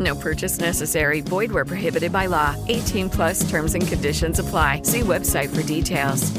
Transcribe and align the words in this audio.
No 0.00 0.16
purchase 0.16 0.58
necessary. 0.58 1.20
Void 1.20 1.52
where 1.52 1.64
prohibited 1.64 2.10
by 2.10 2.26
law. 2.26 2.56
18 2.68 3.10
plus 3.10 3.48
terms 3.48 3.74
and 3.74 3.86
conditions 3.86 4.38
apply. 4.38 4.80
See 4.82 5.02
website 5.02 5.48
for 5.48 5.62
details. 5.62 6.32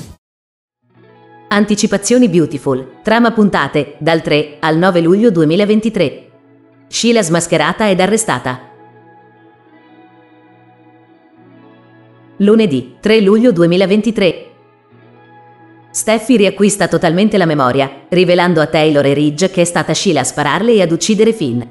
Anticipazioni 1.50 2.28
Beautiful. 2.28 3.02
Trama 3.04 3.32
puntate 3.32 3.96
dal 4.00 4.22
3 4.22 4.58
al 4.62 4.78
9 4.78 5.02
luglio 5.02 5.30
2023. 5.32 6.30
Sheila 6.88 7.22
smascherata 7.22 7.90
ed 7.90 8.00
arrestata. 8.00 8.70
Lunedì 12.38 12.96
3 13.00 13.22
luglio 13.22 13.52
2023. 13.52 14.46
Steffi 15.92 16.38
riacquista 16.38 16.88
totalmente 16.88 17.38
la 17.38 17.46
memoria, 17.46 18.06
rivelando 18.10 18.62
a 18.62 18.68
Taylor 18.68 19.06
e 19.06 19.14
Ridge 19.14 19.52
che 19.52 19.62
è 19.62 19.66
stata 19.66 19.94
Sheila 19.94 20.22
a 20.22 20.24
spararle 20.24 20.72
e 20.72 20.82
ad 20.82 20.92
uccidere 20.92 21.34
Finn. 21.34 21.62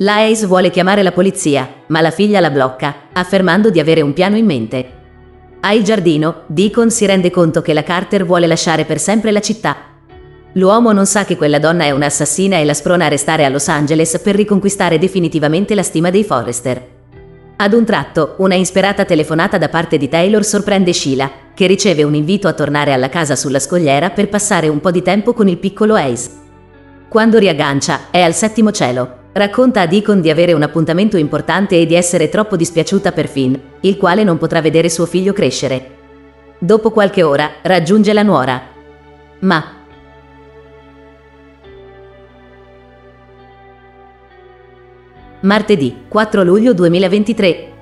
La 0.00 0.26
Ace 0.26 0.46
vuole 0.46 0.68
chiamare 0.68 1.02
la 1.02 1.12
polizia, 1.12 1.66
ma 1.86 2.02
la 2.02 2.10
figlia 2.10 2.38
la 2.40 2.50
blocca, 2.50 3.08
affermando 3.14 3.70
di 3.70 3.80
avere 3.80 4.02
un 4.02 4.12
piano 4.12 4.36
in 4.36 4.44
mente. 4.44 4.90
Al 5.60 5.80
giardino, 5.80 6.42
Deacon 6.48 6.90
si 6.90 7.06
rende 7.06 7.30
conto 7.30 7.62
che 7.62 7.72
la 7.72 7.82
Carter 7.82 8.26
vuole 8.26 8.46
lasciare 8.46 8.84
per 8.84 8.98
sempre 8.98 9.30
la 9.30 9.40
città. 9.40 9.74
L'uomo 10.52 10.92
non 10.92 11.06
sa 11.06 11.24
che 11.24 11.38
quella 11.38 11.58
donna 11.58 11.84
è 11.84 11.92
un'assassina 11.92 12.58
e 12.58 12.66
la 12.66 12.74
sprona 12.74 13.06
a 13.06 13.08
restare 13.08 13.46
a 13.46 13.48
Los 13.48 13.68
Angeles 13.68 14.20
per 14.22 14.34
riconquistare 14.34 14.98
definitivamente 14.98 15.74
la 15.74 15.82
stima 15.82 16.10
dei 16.10 16.24
Forrester. 16.24 16.88
Ad 17.56 17.72
un 17.72 17.86
tratto, 17.86 18.34
una 18.36 18.54
insperata 18.54 19.06
telefonata 19.06 19.56
da 19.56 19.70
parte 19.70 19.96
di 19.96 20.10
Taylor 20.10 20.44
sorprende 20.44 20.92
Sheila, 20.92 21.30
che 21.54 21.66
riceve 21.66 22.02
un 22.02 22.14
invito 22.14 22.48
a 22.48 22.52
tornare 22.52 22.92
alla 22.92 23.08
casa 23.08 23.34
sulla 23.34 23.60
scogliera 23.60 24.10
per 24.10 24.28
passare 24.28 24.68
un 24.68 24.80
po' 24.80 24.90
di 24.90 25.00
tempo 25.00 25.32
con 25.32 25.48
il 25.48 25.56
piccolo 25.56 25.94
Ace. 25.94 26.28
Quando 27.08 27.38
riaggancia, 27.38 28.10
è 28.10 28.20
al 28.20 28.34
settimo 28.34 28.72
cielo. 28.72 29.15
Racconta 29.36 29.82
a 29.82 29.86
Deacon 29.86 30.22
di 30.22 30.30
avere 30.30 30.54
un 30.54 30.62
appuntamento 30.62 31.18
importante 31.18 31.78
e 31.78 31.84
di 31.84 31.94
essere 31.94 32.30
troppo 32.30 32.56
dispiaciuta 32.56 33.12
per 33.12 33.28
Finn, 33.28 33.54
il 33.80 33.98
quale 33.98 34.24
non 34.24 34.38
potrà 34.38 34.62
vedere 34.62 34.88
suo 34.88 35.04
figlio 35.04 35.34
crescere. 35.34 35.90
Dopo 36.58 36.90
qualche 36.90 37.22
ora, 37.22 37.56
raggiunge 37.60 38.14
la 38.14 38.22
nuora. 38.22 38.62
Ma, 39.40 39.62
Martedì 45.40 46.04
4 46.08 46.42
luglio 46.42 46.72
2023. 46.72 47.72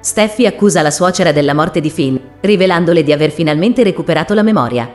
Steffi 0.00 0.46
accusa 0.46 0.80
la 0.80 0.90
suocera 0.90 1.32
della 1.32 1.52
morte 1.52 1.82
di 1.82 1.90
Finn, 1.90 2.16
rivelandole 2.40 3.02
di 3.02 3.12
aver 3.12 3.30
finalmente 3.30 3.82
recuperato 3.82 4.32
la 4.32 4.42
memoria. 4.42 4.90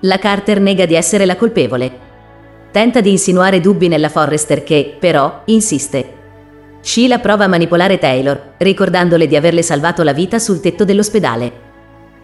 La 0.00 0.18
Carter 0.18 0.58
nega 0.58 0.86
di 0.86 0.96
essere 0.96 1.24
la 1.24 1.36
colpevole. 1.36 2.10
Tenta 2.72 3.02
di 3.02 3.10
insinuare 3.10 3.60
dubbi 3.60 3.86
nella 3.86 4.08
Forrester 4.08 4.64
che, 4.64 4.96
però, 4.98 5.42
insiste. 5.44 6.20
Sheila 6.80 7.18
prova 7.18 7.44
a 7.44 7.48
manipolare 7.48 7.98
Taylor, 7.98 8.54
ricordandole 8.56 9.26
di 9.26 9.36
averle 9.36 9.60
salvato 9.60 10.02
la 10.02 10.14
vita 10.14 10.38
sul 10.38 10.60
tetto 10.60 10.86
dell'ospedale. 10.86 11.52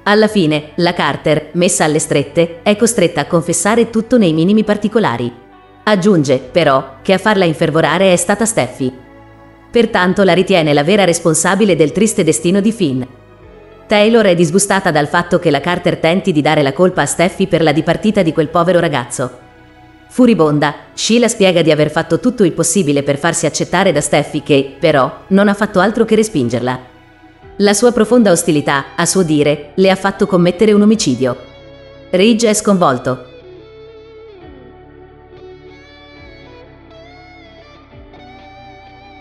Alla 0.04 0.26
fine, 0.26 0.70
la 0.76 0.94
Carter, 0.94 1.50
messa 1.53 1.84
alle 1.84 1.98
strette, 1.98 2.62
è 2.62 2.76
costretta 2.76 3.20
a 3.20 3.26
confessare 3.26 3.91
tutto 3.91 4.16
nei 4.16 4.32
minimi 4.32 4.64
particolari. 4.64 5.31
Aggiunge, 5.84 6.38
però, 6.38 6.94
che 7.03 7.12
a 7.12 7.19
farla 7.19 7.44
infervorare 7.44 8.15
è 8.15 8.16
stata 8.16 8.47
Steffi. 8.47 8.91
Pertanto 9.70 10.25
la 10.25 10.32
ritiene 10.32 10.72
la 10.72 10.82
vera 10.82 11.04
responsabile 11.04 11.76
del 11.76 11.92
triste 11.92 12.25
destino 12.25 12.60
di 12.60 12.72
Finn. 12.72 13.03
Taylor 13.86 14.25
è 14.25 14.34
disgustata 14.34 14.91
dal 14.91 15.09
fatto 15.09 15.38
che 15.38 15.50
la 15.50 15.60
Carter 15.60 15.98
tenti 15.98 16.32
di 16.32 16.41
dare 16.41 16.62
la 16.62 16.72
colpa 16.72 17.03
a 17.03 17.06
Steffi 17.06 17.47
per 17.47 17.62
la 17.62 17.72
dipartita 17.72 18.22
di 18.22 18.32
quel 18.32 18.48
povero 18.48 18.80
ragazzo. 18.80 19.47
Furibonda, 20.08 20.74
Sheila 20.94 21.28
spiega 21.28 21.62
di 21.62 21.70
aver 21.70 21.91
fatto 21.91 22.19
tutto 22.19 22.44
il 22.44 22.52
possibile 22.52 23.02
per 23.02 23.19
farsi 23.19 23.46
accettare 23.46 23.92
da 23.92 24.00
Steffi 24.00 24.42
che, 24.42 24.76
però, 24.78 25.24
non 25.28 25.48
ha 25.48 25.54
fatto 25.54 25.80
altro 25.80 26.04
che 26.04 26.16
respingerla. 26.16 26.80
La 27.58 27.74
sua 27.74 27.92
profonda 27.92 28.30
ostilità, 28.30 28.97
a 28.97 29.04
suo 29.06 29.22
dire, 29.22 29.72
le 29.74 29.91
ha 29.91 29.97
fatto 29.97 30.26
commettere 30.26 30.72
un 30.72 30.82
omicidio. 30.82 31.36
Ridge 32.10 32.48
è 32.48 32.54
sconvolto, 32.54 33.28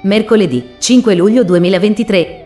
Mercoledì 0.07 0.75
5 0.77 1.15
luglio 1.15 1.43
2023. 1.43 2.45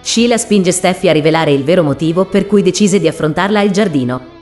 Sheila 0.00 0.38
spinge 0.38 0.72
Steffi 0.72 1.08
a 1.08 1.12
rivelare 1.12 1.52
il 1.52 1.64
vero 1.64 1.82
motivo 1.82 2.24
per 2.24 2.46
cui 2.46 2.62
decise 2.62 2.98
di 2.98 3.08
affrontarla 3.08 3.60
al 3.60 3.70
giardino. 3.70 4.33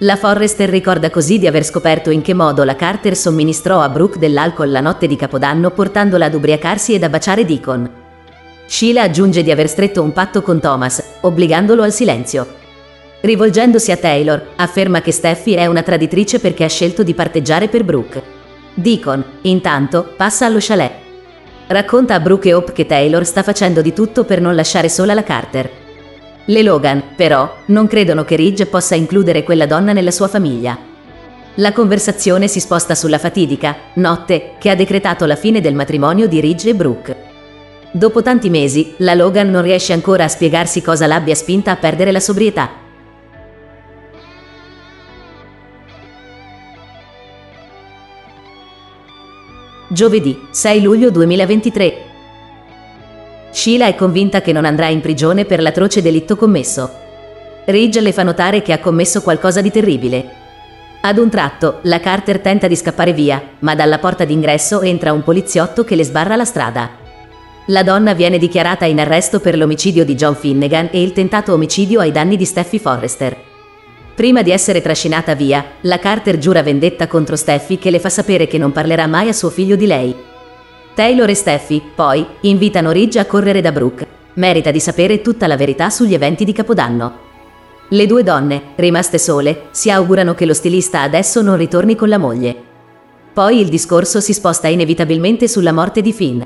La 0.00 0.16
Forrester 0.16 0.68
ricorda 0.68 1.08
così 1.08 1.38
di 1.38 1.46
aver 1.46 1.64
scoperto 1.64 2.10
in 2.10 2.20
che 2.20 2.34
modo 2.34 2.64
la 2.64 2.76
Carter 2.76 3.16
somministrò 3.16 3.80
a 3.80 3.88
Brooke 3.88 4.18
dell'alcol 4.18 4.70
la 4.70 4.82
notte 4.82 5.06
di 5.06 5.16
Capodanno 5.16 5.70
portandola 5.70 6.26
ad 6.26 6.34
ubriacarsi 6.34 6.92
ed 6.92 7.02
a 7.02 7.08
baciare 7.08 7.46
Deacon. 7.46 7.90
Sheila 8.66 9.00
aggiunge 9.00 9.42
di 9.42 9.50
aver 9.50 9.70
stretto 9.70 10.02
un 10.02 10.12
patto 10.12 10.42
con 10.42 10.60
Thomas, 10.60 11.02
obbligandolo 11.20 11.82
al 11.82 11.94
silenzio. 11.94 12.46
Rivolgendosi 13.22 13.90
a 13.90 13.96
Taylor, 13.96 14.48
afferma 14.56 15.00
che 15.00 15.12
Steffi 15.12 15.54
è 15.54 15.64
una 15.64 15.82
traditrice 15.82 16.40
perché 16.40 16.64
ha 16.64 16.68
scelto 16.68 17.02
di 17.02 17.14
parteggiare 17.14 17.68
per 17.68 17.82
Brooke. 17.82 18.22
Deacon, 18.74 19.24
intanto, 19.42 20.12
passa 20.14 20.44
allo 20.44 20.58
chalet. 20.60 20.92
Racconta 21.68 22.12
a 22.16 22.20
Brooke 22.20 22.50
e 22.50 22.52
Hope 22.52 22.72
che 22.72 22.84
Taylor 22.84 23.24
sta 23.24 23.42
facendo 23.42 23.80
di 23.80 23.94
tutto 23.94 24.24
per 24.24 24.42
non 24.42 24.54
lasciare 24.54 24.90
sola 24.90 25.14
la 25.14 25.22
Carter. 25.22 25.84
Le 26.48 26.62
Logan, 26.62 27.02
però, 27.16 27.56
non 27.66 27.88
credono 27.88 28.24
che 28.24 28.36
Ridge 28.36 28.66
possa 28.66 28.94
includere 28.94 29.42
quella 29.42 29.66
donna 29.66 29.92
nella 29.92 30.12
sua 30.12 30.28
famiglia. 30.28 30.78
La 31.56 31.72
conversazione 31.72 32.46
si 32.46 32.60
sposta 32.60 32.94
sulla 32.94 33.18
fatidica 33.18 33.76
notte 33.94 34.52
che 34.58 34.70
ha 34.70 34.76
decretato 34.76 35.26
la 35.26 35.34
fine 35.34 35.60
del 35.60 35.74
matrimonio 35.74 36.28
di 36.28 36.38
Ridge 36.38 36.68
e 36.68 36.74
Brooke. 36.74 37.16
Dopo 37.90 38.22
tanti 38.22 38.48
mesi, 38.48 38.94
la 38.98 39.14
Logan 39.14 39.50
non 39.50 39.62
riesce 39.62 39.92
ancora 39.92 40.24
a 40.24 40.28
spiegarsi 40.28 40.82
cosa 40.82 41.06
l'abbia 41.08 41.34
spinta 41.34 41.72
a 41.72 41.76
perdere 41.76 42.12
la 42.12 42.20
sobrietà. 42.20 42.70
Giovedì 49.88 50.46
6 50.50 50.82
luglio 50.82 51.10
2023. 51.10 52.05
Sheila 53.66 53.88
è 53.88 53.96
convinta 53.96 54.42
che 54.42 54.52
non 54.52 54.64
andrà 54.64 54.86
in 54.86 55.00
prigione 55.00 55.44
per 55.44 55.60
l'atroce 55.60 56.00
delitto 56.00 56.36
commesso. 56.36 56.88
Ridge 57.64 58.00
le 58.00 58.12
fa 58.12 58.22
notare 58.22 58.62
che 58.62 58.72
ha 58.72 58.78
commesso 58.78 59.22
qualcosa 59.22 59.60
di 59.60 59.72
terribile. 59.72 60.24
Ad 61.00 61.18
un 61.18 61.28
tratto, 61.28 61.80
la 61.82 61.98
Carter 61.98 62.38
tenta 62.38 62.68
di 62.68 62.76
scappare 62.76 63.12
via, 63.12 63.42
ma 63.58 63.74
dalla 63.74 63.98
porta 63.98 64.24
d'ingresso 64.24 64.82
entra 64.82 65.12
un 65.12 65.24
poliziotto 65.24 65.82
che 65.82 65.96
le 65.96 66.04
sbarra 66.04 66.36
la 66.36 66.44
strada. 66.44 66.90
La 67.66 67.82
donna 67.82 68.14
viene 68.14 68.38
dichiarata 68.38 68.84
in 68.84 69.00
arresto 69.00 69.40
per 69.40 69.56
l'omicidio 69.56 70.04
di 70.04 70.14
John 70.14 70.36
Finnegan 70.36 70.90
e 70.92 71.02
il 71.02 71.10
tentato 71.10 71.52
omicidio 71.52 71.98
ai 71.98 72.12
danni 72.12 72.36
di 72.36 72.44
Steffi 72.44 72.78
Forrester. 72.78 73.36
Prima 74.14 74.42
di 74.42 74.52
essere 74.52 74.80
trascinata 74.80 75.34
via, 75.34 75.72
la 75.80 75.98
Carter 75.98 76.38
giura 76.38 76.62
vendetta 76.62 77.08
contro 77.08 77.34
Steffi 77.34 77.78
che 77.78 77.90
le 77.90 77.98
fa 77.98 78.10
sapere 78.10 78.46
che 78.46 78.58
non 78.58 78.70
parlerà 78.70 79.08
mai 79.08 79.28
a 79.28 79.32
suo 79.32 79.50
figlio 79.50 79.74
di 79.74 79.86
lei. 79.86 80.14
Taylor 80.96 81.28
e 81.28 81.34
Steffi, 81.34 81.82
poi, 81.94 82.26
invitano 82.40 82.90
Ridge 82.90 83.18
a 83.18 83.26
correre 83.26 83.60
da 83.60 83.70
Brooke. 83.70 84.06
Merita 84.36 84.70
di 84.70 84.80
sapere 84.80 85.20
tutta 85.20 85.46
la 85.46 85.54
verità 85.54 85.90
sugli 85.90 86.14
eventi 86.14 86.42
di 86.42 86.52
Capodanno. 86.52 87.18
Le 87.90 88.06
due 88.06 88.22
donne, 88.22 88.62
rimaste 88.76 89.18
sole, 89.18 89.66
si 89.72 89.90
augurano 89.90 90.32
che 90.32 90.46
lo 90.46 90.54
stilista 90.54 91.02
adesso 91.02 91.42
non 91.42 91.58
ritorni 91.58 91.96
con 91.96 92.08
la 92.08 92.16
moglie. 92.16 92.56
Poi 93.30 93.60
il 93.60 93.68
discorso 93.68 94.20
si 94.20 94.32
sposta 94.32 94.68
inevitabilmente 94.68 95.48
sulla 95.48 95.70
morte 95.70 96.00
di 96.00 96.14
Finn. 96.14 96.40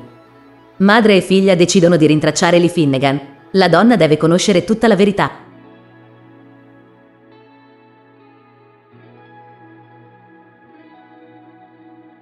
Madre 0.79 1.19
e 1.19 1.20
figlia 1.20 1.55
decidono 1.55 1.97
di 1.97 2.06
rintracciare 2.06 2.58
Lee 2.58 2.69
Finnegan. 2.69 3.20
La 3.52 3.69
donna 3.69 3.94
deve 3.94 4.17
conoscere 4.17 4.64
tutta 4.64 4.88
la 4.88 4.97
verità. 4.97 5.31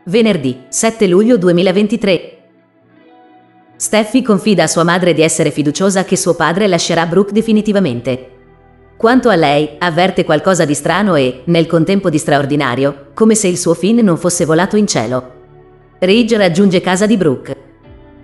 Venerdì 0.09 0.61
7 0.71 1.07
luglio 1.07 1.37
2023. 1.37 2.39
Steffi 3.77 4.23
confida 4.23 4.63
a 4.63 4.67
sua 4.67 4.83
madre 4.83 5.13
di 5.13 5.21
essere 5.21 5.51
fiduciosa 5.51 6.05
che 6.05 6.17
suo 6.17 6.35
padre 6.35 6.67
lascerà 6.67 7.05
Brooke 7.05 7.33
definitivamente. 7.33 8.31
Quanto 8.97 9.29
a 9.29 9.35
lei, 9.35 9.77
avverte 9.79 10.25
qualcosa 10.25 10.65
di 10.65 10.73
strano 10.73 11.15
e, 11.15 11.43
nel 11.45 11.67
contempo 11.67 12.09
di 12.09 12.17
straordinario, 12.17 13.09
come 13.13 13.35
se 13.35 13.49
il 13.49 13.59
suo 13.59 13.75
Finn 13.75 14.01
non 14.01 14.17
fosse 14.17 14.47
volato 14.47 14.77
in 14.77 14.87
cielo. 14.87 15.33
Ridge 15.99 16.39
raggiunge 16.39 16.81
casa 16.81 17.05
di 17.05 17.19
Brooke. 17.19 17.57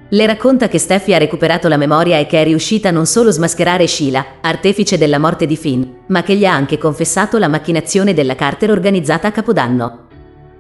Le 0.09 0.27
racconta 0.27 0.69
che 0.69 0.79
Steffi 0.79 1.13
ha 1.13 1.19
recuperato 1.19 1.69
la 1.69 1.77
memoria 1.77 2.19
e 2.19 2.25
che 2.25 2.41
è 2.41 2.45
riuscita 2.45 2.91
non 2.91 3.05
solo 3.05 3.29
a 3.29 3.33
smascherare 3.33 3.87
Sheila, 3.87 4.25
artefice 4.41 4.97
della 4.97 5.19
morte 5.19 5.45
di 5.45 5.57
Finn, 5.57 5.85
ma 6.07 6.23
che 6.23 6.35
gli 6.35 6.47
ha 6.47 6.55
anche 6.55 6.79
confessato 6.79 7.37
la 7.37 7.49
macchinazione 7.49 8.15
della 8.15 8.35
Carter 8.35 8.71
organizzata 8.71 9.29
a 9.29 9.33
Capodanno. 9.33 10.05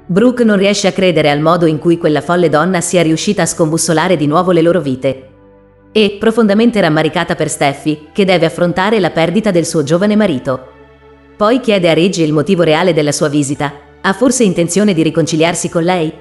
Brooke 0.06 0.45
non 0.45 0.59
riesce 0.59 0.87
a 0.87 0.93
credere 0.93 1.31
al 1.31 1.41
modo 1.41 1.65
in 1.65 1.79
cui 1.79 1.97
quella 1.97 2.21
folle 2.21 2.51
donna 2.51 2.83
sia 2.83 3.01
riuscita 3.01 3.43
a 3.43 3.47
scombussolare 3.47 4.17
di 4.17 4.27
nuovo 4.27 4.53
le 4.53 4.61
loro 4.61 4.81
vite, 4.81 5.29
e 5.93 6.17
profondamente 6.21 6.79
rammaricata 6.81 7.35
per 7.35 7.49
Steffi, 7.49 8.09
che 8.12 8.27
deve 8.27 8.45
affrontare 8.45 9.01
la 9.01 9.11
perdita 9.11 9.51
del 9.51 9.65
suo 9.65 9.83
giovane 9.83 10.15
marito. 10.15 10.73
Poi 11.37 11.59
chiede 11.61 11.89
a 11.89 11.95
Reggie 11.95 12.23
il 12.23 12.35
motivo 12.35 12.62
reale 12.62 12.93
della 12.93 13.12
sua 13.12 13.29
visita. 13.29 13.73
Ha 14.03 14.12
forse 14.12 14.45
intenzione 14.45 14.93
di 14.93 15.03
riconciliarsi 15.03 15.71
con 15.71 15.85
lei? 15.85 16.12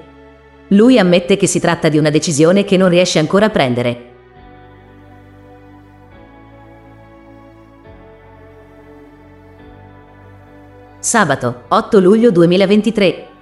Lui 0.68 0.98
ammette 0.98 1.36
che 1.36 1.46
si 1.46 1.60
tratta 1.60 1.90
di 1.90 1.98
una 1.98 2.08
decisione 2.08 2.64
che 2.64 2.78
non 2.78 2.88
riesce 2.88 3.18
ancora 3.18 3.46
a 3.46 3.50
prendere. 3.50 4.12
Sabato, 11.00 11.64
8 11.68 12.00
luglio 12.00 12.30
2023. 12.30 13.32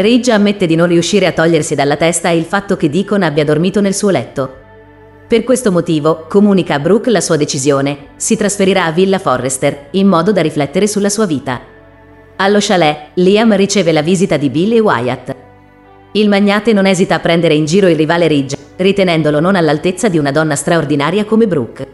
Ridge 0.00 0.30
ammette 0.30 0.66
di 0.66 0.76
non 0.76 0.86
riuscire 0.86 1.26
a 1.26 1.32
togliersi 1.32 1.74
dalla 1.74 1.96
testa 1.96 2.28
il 2.28 2.44
fatto 2.44 2.76
che 2.76 2.88
Deacon 2.88 3.24
abbia 3.24 3.44
dormito 3.44 3.80
nel 3.80 3.96
suo 3.96 4.10
letto. 4.10 4.54
Per 5.26 5.42
questo 5.42 5.72
motivo 5.72 6.26
comunica 6.28 6.74
a 6.74 6.78
Brooke 6.78 7.10
la 7.10 7.20
sua 7.20 7.36
decisione, 7.36 8.10
si 8.14 8.36
trasferirà 8.36 8.84
a 8.84 8.92
Villa 8.92 9.18
Forrester 9.18 9.88
in 9.92 10.06
modo 10.06 10.30
da 10.30 10.40
riflettere 10.40 10.86
sulla 10.86 11.08
sua 11.08 11.26
vita. 11.26 11.60
Allo 12.36 12.58
chalet, 12.60 13.08
Liam 13.14 13.56
riceve 13.56 13.90
la 13.90 14.02
visita 14.02 14.36
di 14.36 14.50
Bill 14.50 14.74
e 14.74 14.78
Wyatt. 14.78 15.36
Il 16.12 16.28
magnate 16.28 16.72
non 16.72 16.86
esita 16.86 17.16
a 17.16 17.20
prendere 17.20 17.54
in 17.54 17.64
giro 17.64 17.88
il 17.88 17.96
rivale 17.96 18.28
Ridge, 18.28 18.56
ritenendolo 18.76 19.40
non 19.40 19.56
all'altezza 19.56 20.08
di 20.08 20.16
una 20.16 20.30
donna 20.30 20.54
straordinaria 20.54 21.24
come 21.24 21.48
Brooke. 21.48 21.86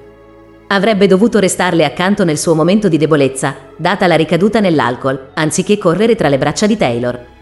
Avrebbe 0.66 1.06
dovuto 1.06 1.38
restarle 1.38 1.86
accanto 1.86 2.22
nel 2.22 2.36
suo 2.36 2.54
momento 2.54 2.88
di 2.88 2.98
debolezza, 2.98 3.56
data 3.78 4.06
la 4.06 4.16
ricaduta 4.16 4.60
nell'alcol, 4.60 5.30
anziché 5.32 5.78
correre 5.78 6.14
tra 6.16 6.28
le 6.28 6.36
braccia 6.36 6.66
di 6.66 6.76
Taylor. 6.76 7.32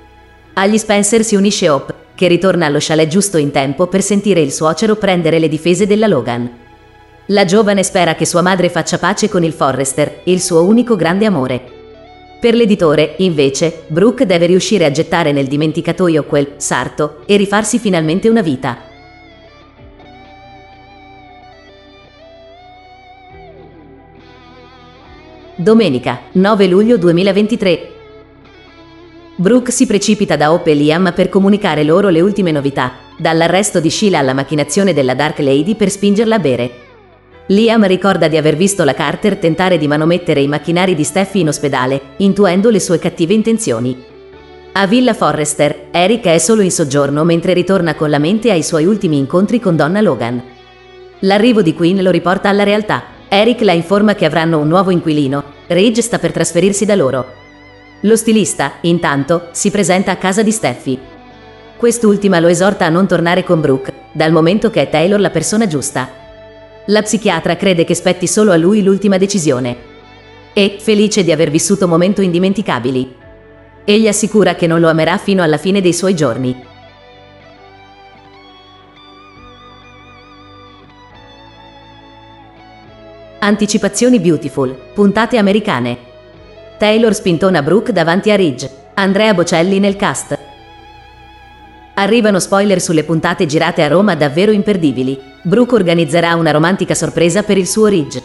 Agli 0.54 0.76
Spencer 0.76 1.24
si 1.24 1.34
unisce 1.34 1.70
Hope, 1.70 1.94
che 2.14 2.28
ritorna 2.28 2.66
allo 2.66 2.76
chalet 2.78 3.08
giusto 3.08 3.38
in 3.38 3.50
tempo 3.50 3.86
per 3.86 4.02
sentire 4.02 4.40
il 4.40 4.52
suocero 4.52 4.96
prendere 4.96 5.38
le 5.38 5.48
difese 5.48 5.86
della 5.86 6.06
Logan. 6.06 6.50
La 7.26 7.46
giovane 7.46 7.82
spera 7.82 8.14
che 8.14 8.26
sua 8.26 8.42
madre 8.42 8.68
faccia 8.68 8.98
pace 8.98 9.30
con 9.30 9.44
il 9.44 9.54
Forrester, 9.54 10.20
il 10.24 10.42
suo 10.42 10.62
unico 10.64 10.94
grande 10.94 11.24
amore. 11.24 11.62
Per 12.38 12.54
l'editore, 12.54 13.14
invece, 13.18 13.84
Brooke 13.86 14.26
deve 14.26 14.44
riuscire 14.44 14.84
a 14.84 14.90
gettare 14.90 15.32
nel 15.32 15.46
dimenticatoio 15.46 16.24
quel 16.24 16.54
sarto 16.56 17.22
e 17.24 17.36
rifarsi 17.36 17.78
finalmente 17.78 18.28
una 18.28 18.42
vita. 18.42 18.76
Domenica, 25.56 26.22
9 26.32 26.66
luglio 26.66 26.98
2023. 26.98 27.91
Brooke 29.34 29.72
si 29.72 29.86
precipita 29.86 30.36
da 30.36 30.52
Hope 30.52 30.72
e 30.72 30.74
Liam 30.74 31.10
per 31.14 31.30
comunicare 31.30 31.84
loro 31.84 32.10
le 32.10 32.20
ultime 32.20 32.50
novità, 32.50 32.92
dall'arresto 33.16 33.80
di 33.80 33.88
Sheila 33.88 34.18
alla 34.18 34.34
macchinazione 34.34 34.92
della 34.92 35.14
Dark 35.14 35.38
Lady 35.38 35.74
per 35.74 35.88
spingerla 35.88 36.34
a 36.34 36.38
bere. 36.38 36.70
Liam 37.46 37.86
ricorda 37.86 38.28
di 38.28 38.36
aver 38.36 38.56
visto 38.56 38.84
la 38.84 38.92
Carter 38.92 39.38
tentare 39.38 39.78
di 39.78 39.88
manomettere 39.88 40.40
i 40.40 40.48
macchinari 40.48 40.94
di 40.94 41.02
Steffi 41.02 41.40
in 41.40 41.48
ospedale, 41.48 42.00
intuendo 42.18 42.68
le 42.68 42.78
sue 42.78 42.98
cattive 42.98 43.32
intenzioni. 43.32 44.04
A 44.72 44.86
Villa 44.86 45.14
Forrester, 45.14 45.86
Eric 45.90 46.24
è 46.26 46.38
solo 46.38 46.60
in 46.60 46.70
soggiorno 46.70 47.24
mentre 47.24 47.54
ritorna 47.54 47.94
con 47.94 48.10
la 48.10 48.18
mente 48.18 48.50
ai 48.50 48.62
suoi 48.62 48.84
ultimi 48.84 49.16
incontri 49.16 49.60
con 49.60 49.76
Donna 49.76 50.02
Logan. 50.02 50.42
L'arrivo 51.20 51.62
di 51.62 51.74
Queen 51.74 52.02
lo 52.02 52.10
riporta 52.10 52.50
alla 52.50 52.64
realtà. 52.64 53.04
Eric 53.28 53.62
la 53.62 53.72
informa 53.72 54.14
che 54.14 54.26
avranno 54.26 54.58
un 54.58 54.68
nuovo 54.68 54.90
inquilino. 54.90 55.42
Ridge 55.68 56.02
sta 56.02 56.18
per 56.18 56.32
trasferirsi 56.32 56.84
da 56.84 56.94
loro. 56.94 57.41
Lo 58.04 58.16
stilista, 58.16 58.78
intanto, 58.80 59.48
si 59.52 59.70
presenta 59.70 60.10
a 60.10 60.16
casa 60.16 60.42
di 60.42 60.50
Steffi. 60.50 60.98
Quest'ultima 61.76 62.40
lo 62.40 62.48
esorta 62.48 62.84
a 62.84 62.88
non 62.88 63.06
tornare 63.06 63.44
con 63.44 63.60
Brooke, 63.60 63.92
dal 64.12 64.32
momento 64.32 64.70
che 64.70 64.82
è 64.82 64.90
Taylor 64.90 65.20
la 65.20 65.30
persona 65.30 65.68
giusta. 65.68 66.10
La 66.86 67.02
psichiatra 67.02 67.54
crede 67.54 67.84
che 67.84 67.94
spetti 67.94 68.26
solo 68.26 68.50
a 68.50 68.56
lui 68.56 68.82
l'ultima 68.82 69.18
decisione. 69.18 69.76
E, 70.52 70.78
felice 70.80 71.22
di 71.22 71.30
aver 71.30 71.50
vissuto 71.50 71.86
momenti 71.86 72.24
indimenticabili. 72.24 73.14
Egli 73.84 74.08
assicura 74.08 74.56
che 74.56 74.66
non 74.66 74.80
lo 74.80 74.88
amerà 74.88 75.16
fino 75.16 75.40
alla 75.44 75.56
fine 75.56 75.80
dei 75.80 75.92
suoi 75.92 76.16
giorni. 76.16 76.60
Anticipazioni 83.38 84.18
Beautiful, 84.18 84.76
puntate 84.92 85.36
americane. 85.36 86.10
Taylor 86.82 87.14
spintona 87.14 87.62
Brooke 87.62 87.92
davanti 87.92 88.32
a 88.32 88.34
Ridge. 88.34 88.68
Andrea 88.94 89.32
Bocelli 89.34 89.78
nel 89.78 89.94
cast. 89.94 90.36
Arrivano 91.94 92.40
spoiler 92.40 92.80
sulle 92.80 93.04
puntate 93.04 93.46
girate 93.46 93.84
a 93.84 93.86
Roma 93.86 94.16
davvero 94.16 94.50
imperdibili. 94.50 95.16
Brooke 95.44 95.76
organizzerà 95.76 96.34
una 96.34 96.50
romantica 96.50 96.96
sorpresa 96.96 97.44
per 97.44 97.56
il 97.56 97.68
suo 97.68 97.86
Ridge. 97.86 98.20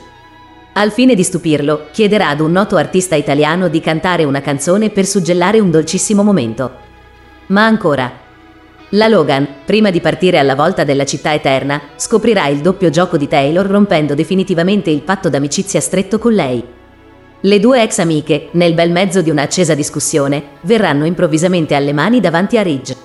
Al 0.73 0.91
fine 0.91 1.13
di 1.13 1.21
stupirlo, 1.21 1.89
chiederà 1.91 2.29
ad 2.29 2.39
un 2.39 2.51
noto 2.51 2.77
artista 2.77 3.13
italiano 3.13 3.67
di 3.67 3.79
cantare 3.79 4.23
una 4.23 4.41
canzone 4.41 4.89
per 4.89 5.05
suggellare 5.05 5.59
un 5.59 5.69
dolcissimo 5.69 6.23
momento. 6.23 6.71
Ma 7.49 7.63
ancora. 7.63 8.11
La 8.89 9.07
Logan, 9.07 9.47
prima 9.65 9.91
di 9.91 10.01
partire 10.01 10.39
alla 10.39 10.55
volta 10.55 10.83
della 10.83 11.05
città 11.05 11.31
eterna, 11.31 11.79
scoprirà 11.95 12.47
il 12.47 12.61
doppio 12.61 12.89
gioco 12.89 13.17
di 13.17 13.27
Taylor 13.27 13.67
rompendo 13.67 14.15
definitivamente 14.15 14.89
il 14.89 15.03
patto 15.03 15.29
d'amicizia 15.29 15.79
stretto 15.79 16.17
con 16.17 16.33
lei. 16.33 16.76
Le 17.41 17.59
due 17.59 17.83
ex 17.83 17.99
amiche, 17.99 18.49
nel 18.53 18.73
bel 18.73 18.91
mezzo 18.91 19.21
di 19.21 19.29
un'accesa 19.29 19.75
discussione, 19.75 20.43
verranno 20.61 21.05
improvvisamente 21.05 21.75
alle 21.75 21.93
mani 21.93 22.19
davanti 22.19 22.57
a 22.57 22.63
Ridge. 22.63 22.95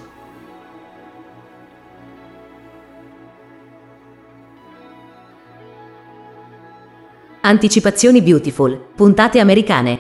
Anticipazioni 7.43 8.23
Beautiful, 8.23 8.81
puntate 8.97 9.39
americane. 9.39 9.99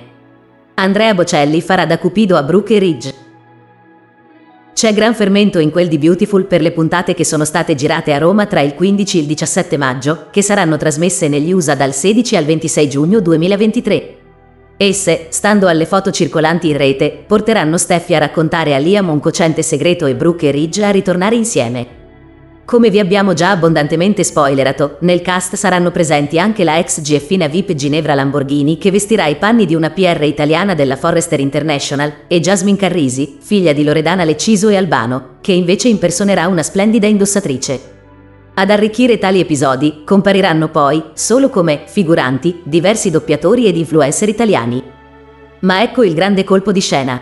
Andrea 0.74 1.12
Bocelli 1.12 1.60
farà 1.60 1.84
da 1.84 1.98
cupido 1.98 2.38
a 2.38 2.42
Brooke 2.42 2.74
e 2.74 2.78
Ridge. 2.78 3.14
C'è 4.72 4.94
gran 4.94 5.14
fermento 5.14 5.58
in 5.58 5.70
quel 5.70 5.88
di 5.88 5.98
Beautiful 5.98 6.46
per 6.46 6.62
le 6.62 6.72
puntate 6.72 7.12
che 7.12 7.26
sono 7.26 7.44
state 7.44 7.74
girate 7.74 8.14
a 8.14 8.18
Roma 8.18 8.46
tra 8.46 8.62
il 8.62 8.74
15 8.74 9.18
e 9.18 9.20
il 9.20 9.26
17 9.26 9.76
maggio, 9.76 10.28
che 10.30 10.40
saranno 10.40 10.78
trasmesse 10.78 11.28
negli 11.28 11.52
USA 11.52 11.74
dal 11.74 11.92
16 11.92 12.36
al 12.36 12.46
26 12.46 12.88
giugno 12.88 13.20
2023. 13.20 14.20
Esse, 14.84 15.26
stando 15.28 15.68
alle 15.68 15.86
foto 15.86 16.10
circolanti 16.10 16.68
in 16.70 16.76
rete, 16.76 17.22
porteranno 17.24 17.78
Steffi 17.78 18.16
a 18.16 18.18
raccontare 18.18 18.74
a 18.74 18.78
Liam 18.78 19.10
un 19.10 19.20
cocente 19.20 19.62
segreto 19.62 20.06
e 20.06 20.16
Brooke 20.16 20.48
e 20.48 20.50
Ridge 20.50 20.84
a 20.84 20.90
ritornare 20.90 21.36
insieme. 21.36 21.86
Come 22.64 22.90
vi 22.90 22.98
abbiamo 22.98 23.32
già 23.32 23.52
abbondantemente 23.52 24.24
spoilerato, 24.24 24.96
nel 25.02 25.22
cast 25.22 25.54
saranno 25.54 25.92
presenti 25.92 26.36
anche 26.36 26.64
la 26.64 26.78
ex 26.78 27.00
GFina 27.00 27.46
VIP 27.46 27.74
Ginevra 27.74 28.16
Lamborghini 28.16 28.76
che 28.76 28.90
vestirà 28.90 29.26
i 29.26 29.36
panni 29.36 29.66
di 29.66 29.76
una 29.76 29.90
PR 29.90 30.24
italiana 30.24 30.74
della 30.74 30.96
Forrester 30.96 31.38
International 31.38 32.12
e 32.26 32.40
Jasmine 32.40 32.76
Carrisi, 32.76 33.36
figlia 33.40 33.72
di 33.72 33.84
Loredana 33.84 34.24
Lecciso 34.24 34.68
e 34.68 34.76
Albano, 34.76 35.36
che 35.42 35.52
invece 35.52 35.86
impersonerà 35.90 36.48
una 36.48 36.64
splendida 36.64 37.06
indossatrice. 37.06 38.01
Ad 38.54 38.70
arricchire 38.70 39.16
tali 39.16 39.40
episodi 39.40 40.02
compariranno 40.04 40.68
poi, 40.68 41.02
solo 41.14 41.48
come 41.48 41.84
figuranti, 41.86 42.60
diversi 42.64 43.10
doppiatori 43.10 43.66
ed 43.66 43.78
influencer 43.78 44.28
italiani. 44.28 44.82
Ma 45.60 45.80
ecco 45.80 46.02
il 46.02 46.12
grande 46.12 46.44
colpo 46.44 46.70
di 46.70 46.80
scena. 46.80 47.18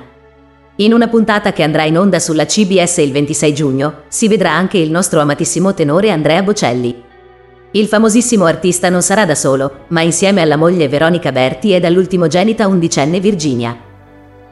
In 0.77 0.93
una 0.93 1.07
puntata 1.07 1.53
che 1.53 1.63
andrà 1.63 1.85
in 1.85 1.97
onda 1.97 2.19
sulla 2.19 2.47
CBS 2.47 2.97
il 2.97 3.13
26 3.13 3.55
giugno, 3.55 3.95
si 4.09 4.27
vedrà 4.27 4.51
anche 4.51 4.79
il 4.79 4.91
nostro 4.91 5.21
amatissimo 5.21 5.73
tenore 5.73 6.11
Andrea 6.11 6.43
Bocelli. 6.43 7.01
Il 7.73 7.87
famosissimo 7.87 8.45
artista 8.47 8.89
non 8.89 9.03
sarà 9.03 9.25
da 9.25 9.37
solo, 9.37 9.85
ma 9.89 10.01
insieme 10.01 10.41
alla 10.41 10.57
moglie 10.57 10.89
Veronica 10.89 11.31
Berti 11.31 11.73
e 11.73 11.79
dall'ultimogenita 11.79 12.67
undicenne 12.67 13.21
Virginia. 13.21 13.79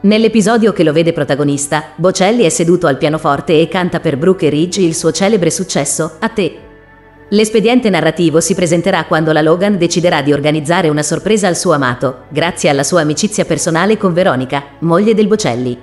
Nell'episodio 0.01 0.71
che 0.71 0.85
lo 0.85 0.93
vede 0.93 1.11
protagonista, 1.11 1.91
Bocelli 1.97 2.43
è 2.43 2.49
seduto 2.49 2.87
al 2.87 2.97
pianoforte 2.97 3.59
e 3.59 3.67
canta 3.67 3.99
per 3.99 4.15
Brooke 4.15 4.47
Ridge 4.47 4.79
il 4.79 4.95
suo 4.95 5.11
celebre 5.11 5.51
successo 5.51 6.15
A 6.19 6.29
te. 6.29 6.67
L'espediente 7.31 7.91
narrativo 7.91 8.39
si 8.39 8.55
presenterà 8.55 9.05
quando 9.05 9.31
la 9.31 9.43
Logan 9.43 9.77
deciderà 9.77 10.23
di 10.23 10.33
organizzare 10.33 10.89
una 10.89 11.03
sorpresa 11.03 11.47
al 11.47 11.55
suo 11.55 11.73
amato, 11.73 12.23
grazie 12.29 12.69
alla 12.69 12.83
sua 12.83 13.01
amicizia 13.01 13.45
personale 13.45 13.97
con 13.97 14.13
Veronica, 14.13 14.63
moglie 14.79 15.13
del 15.13 15.27
Bocelli. 15.27 15.77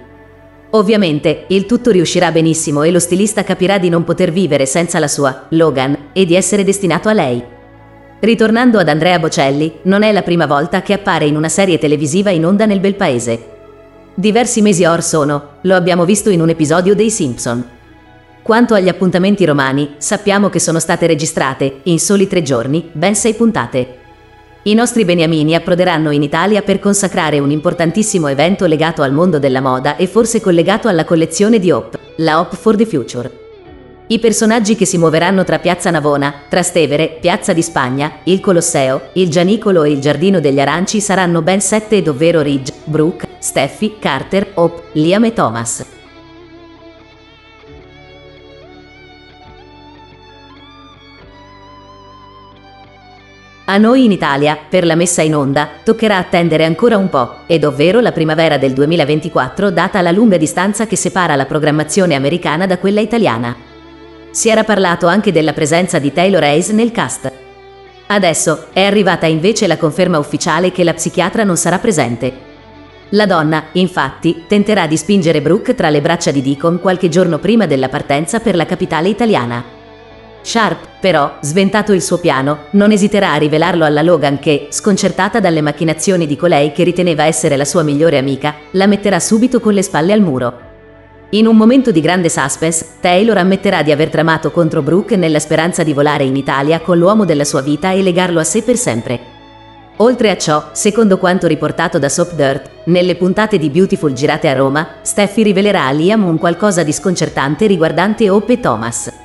Ovviamente, 0.70 1.44
il 1.48 1.64
tutto 1.64 1.92
riuscirà 1.92 2.32
benissimo 2.32 2.82
e 2.82 2.90
lo 2.90 2.98
stilista 2.98 3.44
capirà 3.44 3.78
di 3.78 3.88
non 3.88 4.02
poter 4.02 4.32
vivere 4.32 4.66
senza 4.66 4.98
la 4.98 5.06
sua 5.06 5.46
Logan 5.50 6.08
e 6.12 6.24
di 6.24 6.34
essere 6.34 6.64
destinato 6.64 7.08
a 7.08 7.12
lei. 7.12 7.40
Ritornando 8.18 8.80
ad 8.80 8.88
Andrea 8.88 9.20
Bocelli, 9.20 9.72
non 9.82 10.02
è 10.02 10.10
la 10.10 10.22
prima 10.22 10.46
volta 10.46 10.82
che 10.82 10.94
appare 10.94 11.26
in 11.26 11.36
una 11.36 11.48
serie 11.48 11.78
televisiva 11.78 12.30
in 12.30 12.44
onda 12.44 12.66
nel 12.66 12.80
bel 12.80 12.96
paese. 12.96 13.54
Diversi 14.14 14.62
mesi 14.62 14.84
or 14.84 15.00
sono, 15.00 15.50
lo 15.60 15.76
abbiamo 15.76 16.04
visto 16.04 16.28
in 16.28 16.40
un 16.40 16.48
episodio 16.48 16.96
dei 16.96 17.10
Simpson. 17.10 17.75
Quanto 18.46 18.74
agli 18.74 18.86
appuntamenti 18.86 19.44
romani, 19.44 19.96
sappiamo 19.96 20.48
che 20.50 20.60
sono 20.60 20.78
state 20.78 21.08
registrate, 21.08 21.80
in 21.82 21.98
soli 21.98 22.28
tre 22.28 22.42
giorni, 22.42 22.88
ben 22.92 23.16
sei 23.16 23.34
puntate. 23.34 23.98
I 24.62 24.74
nostri 24.74 25.04
beniamini 25.04 25.56
approderanno 25.56 26.12
in 26.12 26.22
Italia 26.22 26.62
per 26.62 26.78
consacrare 26.78 27.40
un 27.40 27.50
importantissimo 27.50 28.28
evento 28.28 28.66
legato 28.66 29.02
al 29.02 29.12
mondo 29.12 29.40
della 29.40 29.60
moda 29.60 29.96
e 29.96 30.06
forse 30.06 30.40
collegato 30.40 30.86
alla 30.86 31.04
collezione 31.04 31.58
di 31.58 31.72
Hop, 31.72 31.98
la 32.18 32.38
Hop 32.38 32.54
for 32.54 32.76
the 32.76 32.86
Future. 32.86 33.28
I 34.06 34.20
personaggi 34.20 34.76
che 34.76 34.84
si 34.84 34.96
muoveranno 34.96 35.42
tra 35.42 35.58
Piazza 35.58 35.90
Navona, 35.90 36.32
Trastevere, 36.48 37.18
Piazza 37.20 37.52
di 37.52 37.62
Spagna, 37.62 38.18
il 38.22 38.38
Colosseo, 38.38 39.08
il 39.14 39.28
Gianicolo 39.28 39.82
e 39.82 39.90
il 39.90 40.00
Giardino 40.00 40.38
degli 40.38 40.60
Aranci 40.60 41.00
saranno 41.00 41.42
ben 41.42 41.60
sette 41.60 42.00
ovvero 42.08 42.42
Ridge, 42.42 42.72
Brooke, 42.84 43.26
Steffi, 43.40 43.96
Carter, 43.98 44.52
Hope, 44.54 44.84
Liam 44.92 45.24
e 45.24 45.32
Thomas. 45.32 45.94
A 53.68 53.78
noi 53.78 54.04
in 54.04 54.12
Italia, 54.12 54.56
per 54.68 54.86
la 54.86 54.94
messa 54.94 55.22
in 55.22 55.34
onda, 55.34 55.68
toccherà 55.82 56.18
attendere 56.18 56.64
ancora 56.64 56.96
un 56.96 57.08
po', 57.08 57.38
ed 57.46 57.64
ovvero 57.64 57.98
la 57.98 58.12
primavera 58.12 58.58
del 58.58 58.72
2024 58.72 59.72
data 59.72 60.00
la 60.02 60.12
lunga 60.12 60.36
distanza 60.36 60.86
che 60.86 60.94
separa 60.94 61.34
la 61.34 61.46
programmazione 61.46 62.14
americana 62.14 62.66
da 62.66 62.78
quella 62.78 63.00
italiana. 63.00 63.56
Si 64.30 64.48
era 64.48 64.62
parlato 64.62 65.08
anche 65.08 65.32
della 65.32 65.52
presenza 65.52 65.98
di 65.98 66.12
Taylor 66.12 66.44
Hayes 66.44 66.68
nel 66.68 66.92
cast. 66.92 67.32
Adesso 68.06 68.66
è 68.72 68.84
arrivata 68.84 69.26
invece 69.26 69.66
la 69.66 69.76
conferma 69.76 70.18
ufficiale 70.18 70.70
che 70.70 70.84
la 70.84 70.94
psichiatra 70.94 71.42
non 71.42 71.56
sarà 71.56 71.80
presente. 71.80 72.32
La 73.10 73.26
donna, 73.26 73.64
infatti, 73.72 74.44
tenterà 74.46 74.86
di 74.86 74.96
spingere 74.96 75.42
Brooke 75.42 75.74
tra 75.74 75.90
le 75.90 76.00
braccia 76.00 76.30
di 76.30 76.40
Deacon 76.40 76.78
qualche 76.80 77.08
giorno 77.08 77.38
prima 77.38 77.66
della 77.66 77.88
partenza 77.88 78.38
per 78.38 78.54
la 78.54 78.64
capitale 78.64 79.08
italiana. 79.08 79.75
Sharp, 80.46 81.00
però, 81.00 81.38
sventato 81.40 81.92
il 81.92 82.00
suo 82.00 82.18
piano, 82.18 82.66
non 82.70 82.92
esiterà 82.92 83.32
a 83.32 83.36
rivelarlo 83.36 83.84
alla 83.84 84.00
Logan 84.00 84.38
che, 84.38 84.68
sconcertata 84.70 85.40
dalle 85.40 85.60
macchinazioni 85.60 86.24
di 86.24 86.36
colei 86.36 86.70
che 86.70 86.84
riteneva 86.84 87.24
essere 87.24 87.56
la 87.56 87.64
sua 87.64 87.82
migliore 87.82 88.16
amica, 88.16 88.54
la 88.70 88.86
metterà 88.86 89.18
subito 89.18 89.58
con 89.58 89.74
le 89.74 89.82
spalle 89.82 90.12
al 90.12 90.20
muro. 90.20 90.60
In 91.30 91.48
un 91.48 91.56
momento 91.56 91.90
di 91.90 92.00
grande 92.00 92.28
suspense, 92.28 92.86
Taylor 93.00 93.38
ammetterà 93.38 93.82
di 93.82 93.90
aver 93.90 94.08
tramato 94.08 94.52
contro 94.52 94.82
Brooke 94.82 95.16
nella 95.16 95.40
speranza 95.40 95.82
di 95.82 95.92
volare 95.92 96.22
in 96.22 96.36
Italia 96.36 96.78
con 96.78 96.96
l'uomo 96.96 97.24
della 97.24 97.44
sua 97.44 97.60
vita 97.60 97.90
e 97.90 98.00
legarlo 98.00 98.38
a 98.38 98.44
sé 98.44 98.62
per 98.62 98.76
sempre. 98.76 99.18
Oltre 99.96 100.30
a 100.30 100.36
ciò, 100.36 100.68
secondo 100.70 101.18
quanto 101.18 101.48
riportato 101.48 101.98
da 101.98 102.08
Soap 102.08 102.34
Dirt, 102.34 102.70
nelle 102.84 103.16
puntate 103.16 103.58
di 103.58 103.68
Beautiful 103.68 104.12
girate 104.12 104.48
a 104.48 104.54
Roma, 104.54 104.98
Steffi 105.02 105.42
rivelerà 105.42 105.86
a 105.86 105.90
Liam 105.90 106.24
un 106.24 106.38
qualcosa 106.38 106.84
di 106.84 106.92
sconcertante 106.92 107.66
riguardante 107.66 108.30
Hope 108.30 108.52
e 108.52 108.60
Thomas. 108.60 109.24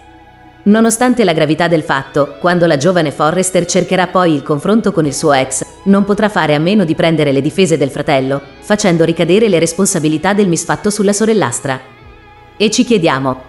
Nonostante 0.64 1.24
la 1.24 1.34
gravità 1.34 1.68
del 1.68 1.82
fatto, 1.82 2.36
quando 2.40 2.68
la 2.68 2.78
giovane 2.78 3.10
Forrester 3.10 3.66
cercherà 3.66 4.08
poi 4.08 4.36
il 4.36 4.44
confronto 4.44 4.92
con 4.92 5.08
il 5.08 5.14
suo 5.14 5.34
ex, 5.34 5.66
non 5.86 6.04
potrà 6.04 6.30
fare 6.30 6.54
a 6.54 6.60
meno 6.60 6.86
di 6.86 6.94
prendere 6.94 7.32
le 7.32 7.42
difese 7.42 7.78
del 7.78 7.90
fratello, 7.90 8.40
facendo 8.60 9.04
ricadere 9.04 9.50
le 9.50 9.58
responsabilità 9.58 10.34
del 10.34 10.48
misfatto 10.48 10.92
sulla 10.92 11.14
sorellastra. 11.14 11.82
E 12.58 12.70
ci 12.70 12.84
chiediamo, 12.84 13.42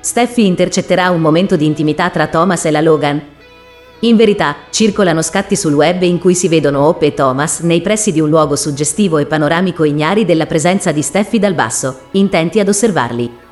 Steffi 0.00 0.46
intercetterà 0.46 1.10
un 1.10 1.20
momento 1.20 1.54
di 1.54 1.66
intimità 1.66 2.08
tra 2.08 2.28
Thomas 2.28 2.64
e 2.64 2.70
la 2.70 2.80
Logan? 2.80 3.20
In 4.00 4.16
verità, 4.16 4.56
circolano 4.70 5.20
scatti 5.20 5.54
sul 5.54 5.74
web 5.74 6.00
in 6.02 6.18
cui 6.18 6.34
si 6.34 6.48
vedono 6.48 6.86
Hope 6.86 7.06
e 7.06 7.14
Thomas 7.14 7.60
nei 7.60 7.82
pressi 7.82 8.10
di 8.10 8.20
un 8.20 8.30
luogo 8.30 8.56
suggestivo 8.56 9.18
e 9.18 9.26
panoramico 9.26 9.84
ignari 9.84 10.24
della 10.24 10.46
presenza 10.46 10.92
di 10.92 11.02
Steffi 11.02 11.38
dal 11.38 11.54
basso, 11.54 12.04
intenti 12.12 12.58
ad 12.58 12.68
osservarli. 12.68 13.46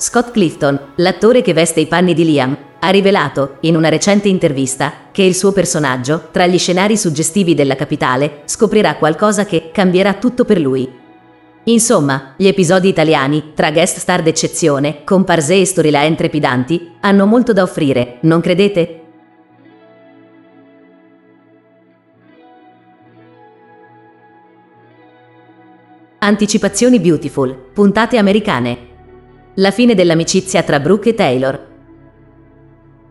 Scott 0.00 0.30
Clifton, 0.30 0.80
l'attore 0.94 1.42
che 1.42 1.52
veste 1.52 1.80
i 1.80 1.86
panni 1.86 2.14
di 2.14 2.24
Liam, 2.24 2.56
ha 2.78 2.88
rivelato, 2.88 3.58
in 3.60 3.76
una 3.76 3.90
recente 3.90 4.28
intervista, 4.28 4.92
che 5.12 5.22
il 5.22 5.34
suo 5.34 5.52
personaggio, 5.52 6.28
tra 6.30 6.46
gli 6.46 6.56
scenari 6.58 6.96
suggestivi 6.96 7.52
della 7.52 7.76
capitale, 7.76 8.40
scoprirà 8.46 8.96
qualcosa 8.96 9.44
che 9.44 9.68
cambierà 9.70 10.14
tutto 10.14 10.46
per 10.46 10.58
lui. 10.58 10.90
Insomma, 11.64 12.32
gli 12.38 12.46
episodi 12.46 12.88
italiani, 12.88 13.52
tra 13.54 13.70
guest 13.70 13.98
star 13.98 14.22
d'eccezione, 14.22 15.04
comparse 15.04 15.60
e 15.60 15.66
storyline 15.66 16.14
trepidanti, 16.14 16.92
hanno 17.00 17.26
molto 17.26 17.52
da 17.52 17.62
offrire, 17.62 18.20
non 18.22 18.40
credete? 18.40 19.02
Anticipazioni 26.20 26.98
Beautiful, 27.00 27.54
puntate 27.74 28.16
americane. 28.16 28.88
La 29.54 29.72
fine 29.72 29.96
dell'amicizia 29.96 30.62
tra 30.62 30.78
Brooke 30.78 31.08
e 31.08 31.14
Taylor. 31.14 31.66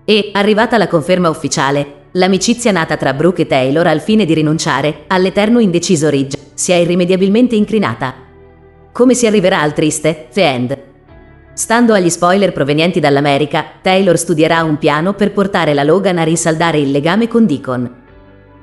E, 0.05 0.29
arrivata 0.31 0.77
la 0.77 0.88
conferma 0.88 1.27
ufficiale, 1.27 2.05
l'amicizia 2.12 2.72
nata 2.72 2.96
tra 2.96 3.13
Brooke 3.13 3.41
e 3.41 3.46
Taylor 3.46 3.86
al 3.86 4.00
fine 4.00 4.24
di 4.24 4.34
rinunciare 4.34 5.03
all'eterno 5.08 5.60
indeciso 5.60 6.08
Ridge 6.08 6.38
si 6.53 6.72
è 6.72 6.75
irrimediabilmente 6.75 7.55
incrinata. 7.55 8.15
Come 8.93 9.15
si 9.15 9.27
arriverà 9.27 9.60
al 9.60 9.74
triste 9.74 10.29
The 10.31 10.41
End? 10.41 10.77
Stando 11.53 11.93
agli 11.93 12.10
spoiler 12.10 12.53
provenienti 12.53 13.01
dall'America, 13.01 13.65
Taylor 13.81 14.17
studierà 14.17 14.63
un 14.63 14.77
piano 14.77 15.15
per 15.15 15.34
portare 15.34 15.74
la 15.74 15.84
Logan 15.84 16.19
a 16.19 16.24
rinsaldare 16.24 16.79
il 16.79 16.91
legame 16.91 17.27
con 17.27 17.46
Deacon. 17.46 17.96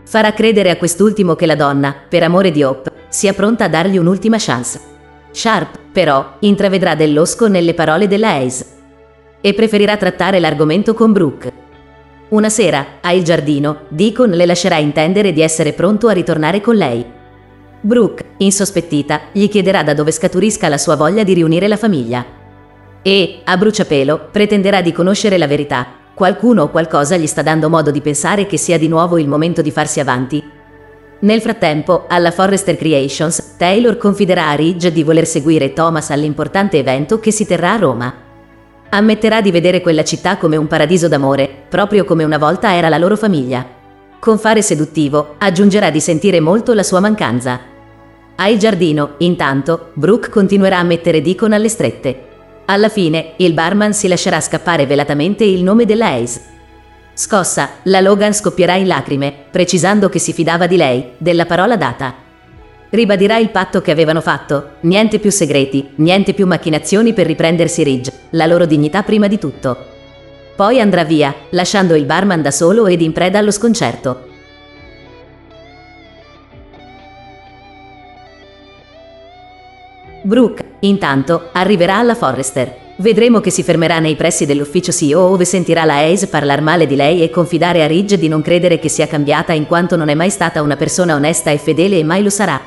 Farà 0.02 0.32
credere 0.32 0.70
a 0.70 0.76
quest'ultimo 0.78 1.34
che 1.34 1.44
la 1.44 1.56
donna, 1.56 1.94
per 2.08 2.22
amore 2.22 2.50
di 2.50 2.62
Hope, 2.62 2.90
sia 3.08 3.34
pronta 3.34 3.64
a 3.64 3.68
dargli 3.68 3.98
un'ultima 3.98 4.38
chance. 4.38 4.94
Sharp, 5.36 5.78
però, 5.92 6.36
intravedrà 6.38 6.94
del 6.94 7.12
losco 7.12 7.46
nelle 7.46 7.74
parole 7.74 8.08
della 8.08 8.30
Hayes 8.30 8.64
e 9.42 9.52
preferirà 9.52 9.98
trattare 9.98 10.40
l'argomento 10.40 10.94
con 10.94 11.12
Brooke. 11.12 11.52
Una 12.30 12.48
sera, 12.48 12.86
a 13.02 13.12
Il 13.12 13.22
Giardino, 13.22 13.80
Deacon 13.88 14.30
le 14.30 14.46
lascerà 14.46 14.78
intendere 14.78 15.34
di 15.34 15.42
essere 15.42 15.74
pronto 15.74 16.08
a 16.08 16.12
ritornare 16.12 16.62
con 16.62 16.76
lei. 16.76 17.04
Brooke, 17.82 18.24
insospettita, 18.38 19.24
gli 19.32 19.46
chiederà 19.50 19.82
da 19.82 19.92
dove 19.92 20.10
scaturisca 20.10 20.68
la 20.68 20.78
sua 20.78 20.96
voglia 20.96 21.22
di 21.22 21.34
riunire 21.34 21.68
la 21.68 21.76
famiglia. 21.76 22.24
E, 23.02 23.40
a 23.44 23.56
bruciapelo, 23.58 24.28
pretenderà 24.32 24.80
di 24.80 24.90
conoscere 24.90 25.36
la 25.36 25.46
verità. 25.46 25.86
Qualcuno 26.14 26.62
o 26.62 26.70
qualcosa 26.70 27.18
gli 27.18 27.26
sta 27.26 27.42
dando 27.42 27.68
modo 27.68 27.90
di 27.90 28.00
pensare 28.00 28.46
che 28.46 28.56
sia 28.56 28.78
di 28.78 28.88
nuovo 28.88 29.18
il 29.18 29.28
momento 29.28 29.60
di 29.60 29.70
farsi 29.70 30.00
avanti 30.00 30.54
nel 31.18 31.40
frattempo, 31.40 32.04
alla 32.08 32.30
Forrester 32.30 32.76
Creations, 32.76 33.54
Taylor 33.56 33.96
confiderà 33.96 34.50
a 34.50 34.54
Ridge 34.54 34.92
di 34.92 35.02
voler 35.02 35.26
seguire 35.26 35.72
Thomas 35.72 36.10
all'importante 36.10 36.78
evento 36.78 37.18
che 37.20 37.30
si 37.30 37.46
terrà 37.46 37.72
a 37.72 37.78
Roma. 37.78 38.14
Ammetterà 38.90 39.40
di 39.40 39.50
vedere 39.50 39.80
quella 39.80 40.04
città 40.04 40.36
come 40.36 40.56
un 40.56 40.66
paradiso 40.66 41.08
d'amore, 41.08 41.48
proprio 41.68 42.04
come 42.04 42.22
una 42.22 42.36
volta 42.36 42.74
era 42.74 42.90
la 42.90 42.98
loro 42.98 43.16
famiglia. 43.16 43.66
Con 44.18 44.38
fare 44.38 44.60
seduttivo, 44.60 45.36
aggiungerà 45.38 45.88
di 45.90 46.00
sentire 46.00 46.38
molto 46.38 46.74
la 46.74 46.82
sua 46.82 47.00
mancanza. 47.00 47.60
A 48.36 48.48
Il 48.48 48.58
Giardino, 48.58 49.14
intanto, 49.18 49.92
Brooke 49.94 50.28
continuerà 50.28 50.78
a 50.78 50.84
mettere 50.84 51.22
Deacon 51.22 51.54
alle 51.54 51.70
strette. 51.70 52.24
Alla 52.66 52.90
fine, 52.90 53.32
il 53.36 53.54
barman 53.54 53.94
si 53.94 54.06
lascerà 54.06 54.40
scappare 54.40 54.84
velatamente 54.84 55.44
il 55.44 55.62
nome 55.62 55.86
della 55.86 56.12
Ace. 56.12 56.55
Scossa, 57.18 57.76
la 57.84 58.00
Logan 58.00 58.34
scoppierà 58.34 58.74
in 58.74 58.86
lacrime, 58.86 59.32
precisando 59.50 60.10
che 60.10 60.18
si 60.18 60.34
fidava 60.34 60.66
di 60.66 60.76
lei, 60.76 61.12
della 61.16 61.46
parola 61.46 61.78
data. 61.78 62.14
Ribadirà 62.90 63.38
il 63.38 63.48
patto 63.48 63.80
che 63.80 63.90
avevano 63.90 64.20
fatto, 64.20 64.72
niente 64.80 65.18
più 65.18 65.30
segreti, 65.30 65.92
niente 65.94 66.34
più 66.34 66.46
macchinazioni 66.46 67.14
per 67.14 67.24
riprendersi 67.24 67.82
Ridge, 67.82 68.12
la 68.32 68.44
loro 68.44 68.66
dignità 68.66 69.02
prima 69.02 69.28
di 69.28 69.38
tutto. 69.38 69.78
Poi 70.56 70.78
andrà 70.78 71.04
via, 71.04 71.34
lasciando 71.50 71.94
il 71.94 72.04
barman 72.04 72.42
da 72.42 72.50
solo 72.50 72.86
ed 72.86 73.00
in 73.00 73.12
preda 73.12 73.38
allo 73.38 73.50
sconcerto. 73.50 74.28
Brooke, 80.20 80.72
intanto, 80.80 81.48
arriverà 81.52 81.96
alla 81.96 82.14
Forrester. 82.14 82.84
Vedremo 82.98 83.40
che 83.40 83.50
si 83.50 83.62
fermerà 83.62 83.98
nei 83.98 84.16
pressi 84.16 84.46
dell'ufficio 84.46 84.90
CEO 84.90 85.20
ove 85.20 85.44
sentirà 85.44 85.84
la 85.84 85.96
Hayes 85.96 86.28
parlare 86.28 86.62
male 86.62 86.86
di 86.86 86.96
lei 86.96 87.22
e 87.22 87.28
confidare 87.28 87.82
a 87.82 87.86
Ridge 87.86 88.16
di 88.16 88.26
non 88.26 88.40
credere 88.40 88.78
che 88.78 88.88
sia 88.88 89.06
cambiata 89.06 89.52
in 89.52 89.66
quanto 89.66 89.96
non 89.96 90.08
è 90.08 90.14
mai 90.14 90.30
stata 90.30 90.62
una 90.62 90.76
persona 90.76 91.14
onesta 91.14 91.50
e 91.50 91.58
fedele 91.58 91.98
e 91.98 92.04
mai 92.04 92.22
lo 92.22 92.30
sarà. 92.30 92.58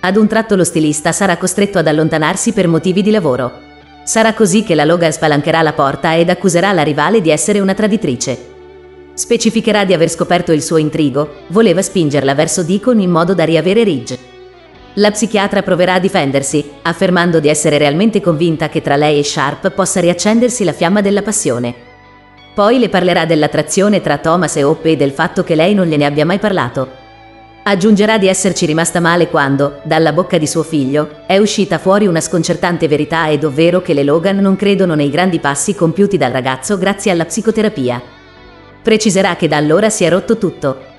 Ad 0.00 0.16
un 0.16 0.26
tratto 0.26 0.56
lo 0.56 0.64
stilista 0.64 1.12
sarà 1.12 1.36
costretto 1.36 1.78
ad 1.78 1.86
allontanarsi 1.86 2.52
per 2.52 2.66
motivi 2.66 3.02
di 3.02 3.12
lavoro. 3.12 3.52
Sarà 4.02 4.34
così 4.34 4.64
che 4.64 4.74
la 4.74 4.84
Logan 4.84 5.12
spalancherà 5.12 5.62
la 5.62 5.74
porta 5.74 6.16
ed 6.16 6.28
accuserà 6.28 6.72
la 6.72 6.82
rivale 6.82 7.20
di 7.20 7.30
essere 7.30 7.60
una 7.60 7.74
traditrice. 7.74 8.36
Specificherà 9.14 9.84
di 9.84 9.92
aver 9.92 10.10
scoperto 10.10 10.50
il 10.50 10.62
suo 10.62 10.78
intrigo, 10.78 11.34
voleva 11.48 11.82
spingerla 11.82 12.34
verso 12.34 12.64
Deacon 12.64 12.98
in 12.98 13.10
modo 13.10 13.32
da 13.32 13.44
riavere 13.44 13.84
Ridge. 13.84 14.31
La 14.96 15.10
psichiatra 15.10 15.62
proverà 15.62 15.94
a 15.94 15.98
difendersi, 15.98 16.70
affermando 16.82 17.40
di 17.40 17.48
essere 17.48 17.78
realmente 17.78 18.20
convinta 18.20 18.68
che 18.68 18.82
tra 18.82 18.96
lei 18.96 19.18
e 19.18 19.24
Sharp 19.24 19.70
possa 19.70 20.00
riaccendersi 20.00 20.64
la 20.64 20.74
fiamma 20.74 21.00
della 21.00 21.22
passione. 21.22 21.74
Poi 22.54 22.78
le 22.78 22.90
parlerà 22.90 23.24
dell'attrazione 23.24 24.02
tra 24.02 24.18
Thomas 24.18 24.56
e 24.56 24.62
Hope 24.62 24.90
e 24.90 24.96
del 24.96 25.12
fatto 25.12 25.42
che 25.44 25.54
lei 25.54 25.72
non 25.72 25.86
gliene 25.86 26.04
abbia 26.04 26.26
mai 26.26 26.38
parlato. 26.38 27.00
Aggiungerà 27.62 28.18
di 28.18 28.26
esserci 28.26 28.66
rimasta 28.66 29.00
male 29.00 29.28
quando, 29.28 29.80
dalla 29.84 30.12
bocca 30.12 30.36
di 30.36 30.46
suo 30.46 30.62
figlio, 30.62 31.22
è 31.26 31.38
uscita 31.38 31.78
fuori 31.78 32.06
una 32.06 32.20
sconcertante 32.20 32.86
verità 32.86 33.30
ed 33.30 33.44
ovvero 33.44 33.80
che 33.80 33.94
le 33.94 34.02
Logan 34.02 34.38
non 34.38 34.56
credono 34.56 34.94
nei 34.94 35.08
grandi 35.08 35.38
passi 35.38 35.74
compiuti 35.74 36.18
dal 36.18 36.32
ragazzo 36.32 36.76
grazie 36.76 37.12
alla 37.12 37.24
psicoterapia. 37.24 38.02
Preciserà 38.82 39.36
che 39.36 39.48
da 39.48 39.56
allora 39.56 39.88
si 39.88 40.04
è 40.04 40.10
rotto 40.10 40.36
tutto. 40.36 40.90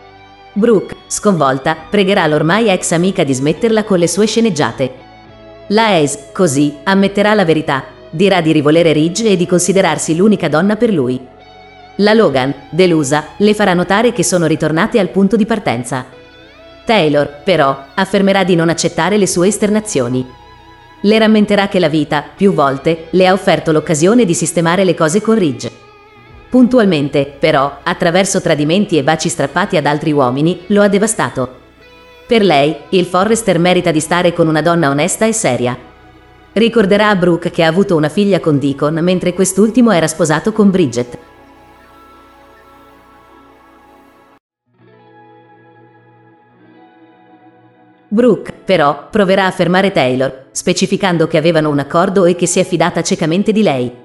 Brooke, 0.55 0.95
sconvolta, 1.07 1.75
pregherà 1.89 2.27
l'ormai 2.27 2.69
ex 2.69 2.91
amica 2.91 3.23
di 3.23 3.33
smetterla 3.33 3.83
con 3.83 3.97
le 3.97 4.07
sue 4.07 4.27
sceneggiate. 4.27 4.93
La 5.69 5.95
Ace, 5.95 6.29
così, 6.31 6.77
ammetterà 6.83 7.33
la 7.33 7.43
verità, 7.43 7.85
dirà 8.11 8.39
di 8.39 8.51
rivolere 8.51 8.91
Ridge 8.91 9.27
e 9.27 9.35
di 9.35 9.47
considerarsi 9.47 10.15
l'unica 10.15 10.47
donna 10.49 10.75
per 10.75 10.93
lui. 10.93 11.19
La 11.97 12.13
Logan, 12.13 12.53
delusa, 12.69 13.29
le 13.37 13.55
farà 13.55 13.73
notare 13.73 14.13
che 14.13 14.23
sono 14.23 14.45
ritornate 14.45 14.99
al 14.99 15.09
punto 15.09 15.35
di 15.35 15.47
partenza. 15.47 16.05
Taylor, 16.85 17.41
però, 17.43 17.85
affermerà 17.95 18.43
di 18.43 18.53
non 18.53 18.69
accettare 18.69 19.17
le 19.17 19.25
sue 19.25 19.47
esternazioni. 19.47 20.23
Le 21.01 21.17
rammenterà 21.17 21.67
che 21.67 21.79
la 21.79 21.89
vita, 21.89 22.23
più 22.35 22.53
volte, 22.53 23.07
le 23.09 23.25
ha 23.25 23.33
offerto 23.33 23.71
l'occasione 23.71 24.23
di 24.23 24.35
sistemare 24.35 24.83
le 24.83 24.93
cose 24.93 25.19
con 25.19 25.35
Ridge. 25.35 25.82
Puntualmente, 26.53 27.33
però, 27.39 27.79
attraverso 27.81 28.39
tradimenti 28.39 28.95
e 28.95 29.01
baci 29.01 29.27
strappati 29.27 29.75
ad 29.75 29.87
altri 29.87 30.11
uomini, 30.11 30.61
lo 30.67 30.83
ha 30.83 30.87
devastato. 30.87 31.49
Per 32.27 32.43
lei, 32.43 32.75
il 32.89 33.05
Forrester 33.05 33.57
merita 33.57 33.89
di 33.89 33.99
stare 33.99 34.33
con 34.33 34.47
una 34.47 34.61
donna 34.61 34.91
onesta 34.91 35.25
e 35.25 35.33
seria. 35.33 35.75
Ricorderà 36.51 37.09
a 37.09 37.15
Brooke 37.15 37.49
che 37.49 37.63
ha 37.63 37.67
avuto 37.67 37.95
una 37.95 38.07
figlia 38.07 38.39
con 38.39 38.59
Deacon 38.59 38.93
mentre 39.01 39.33
quest'ultimo 39.33 39.89
era 39.89 40.05
sposato 40.05 40.51
con 40.51 40.69
Bridget. 40.69 41.17
Brooke, 48.09 48.53
però, 48.63 49.07
proverà 49.09 49.47
a 49.47 49.51
fermare 49.51 49.91
Taylor, 49.91 50.49
specificando 50.51 51.25
che 51.25 51.37
avevano 51.37 51.71
un 51.71 51.79
accordo 51.79 52.25
e 52.25 52.35
che 52.35 52.45
si 52.45 52.59
è 52.59 52.63
fidata 52.63 53.01
ciecamente 53.01 53.51
di 53.51 53.63
lei. 53.63 54.02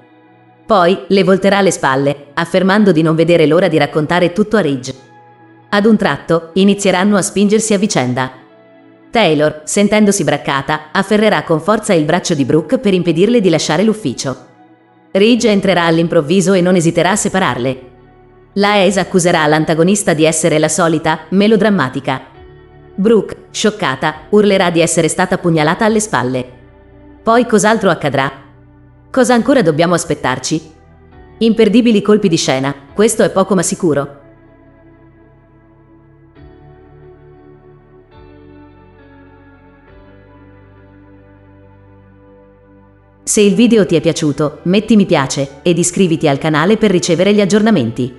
Poi 0.69 1.05
le 1.07 1.23
volterà 1.23 1.61
le 1.61 1.71
spalle, 1.71 2.27
affermando 2.35 2.91
di 2.91 3.01
non 3.01 3.15
vedere 3.15 3.47
l'ora 3.47 3.67
di 3.67 3.79
raccontare 3.79 4.33
tutto 4.33 4.55
a 4.55 4.59
Ridge. 4.59 4.93
Ad 5.69 5.85
un 5.87 5.97
tratto 5.97 6.51
inizieranno 6.53 7.17
a 7.17 7.23
spingersi 7.23 7.73
a 7.73 7.79
vicenda. 7.79 8.31
Taylor, 9.09 9.61
sentendosi 9.63 10.23
braccata, 10.23 10.91
afferrerà 10.91 11.41
con 11.41 11.59
forza 11.59 11.93
il 11.93 12.05
braccio 12.05 12.35
di 12.35 12.45
Brooke 12.45 12.77
per 12.77 12.93
impedirle 12.93 13.41
di 13.41 13.49
lasciare 13.49 13.81
l'ufficio. 13.81 14.45
Ridge 15.13 15.49
entrerà 15.49 15.85
all'improvviso 15.85 16.53
e 16.53 16.61
non 16.61 16.75
esiterà 16.75 17.09
a 17.09 17.15
separarle. 17.15 17.81
La 18.53 18.73
Ace 18.73 18.99
accuserà 18.99 19.47
l'antagonista 19.47 20.13
di 20.13 20.23
essere 20.23 20.59
la 20.59 20.69
solita 20.69 21.21
melodrammatica 21.29 22.21
Brooke, 22.93 23.47
scioccata, 23.49 24.27
urlerà 24.29 24.69
di 24.69 24.81
essere 24.81 25.07
stata 25.07 25.39
pugnalata 25.39 25.85
alle 25.85 25.99
spalle. 25.99 26.47
Poi 27.23 27.47
cos'altro 27.47 27.89
accadrà? 27.89 28.38
Cosa 29.11 29.33
ancora 29.33 29.63
dobbiamo 29.63 29.95
aspettarci? 29.95 30.71
Imperdibili 31.39 31.99
colpi 32.03 32.29
di 32.29 32.37
scena, 32.37 32.75
questo 32.93 33.23
è 33.23 33.31
poco 33.31 33.55
ma 33.55 33.63
sicuro. 33.63 34.17
Se 43.23 43.41
il 43.41 43.55
video 43.55 43.83
ti 43.87 43.95
è 43.95 44.01
piaciuto, 44.01 44.59
metti 44.63 44.95
mi 44.95 45.07
piace 45.07 45.61
ed 45.63 45.79
iscriviti 45.79 46.27
al 46.27 46.37
canale 46.37 46.77
per 46.77 46.91
ricevere 46.91 47.33
gli 47.33 47.41
aggiornamenti. 47.41 48.18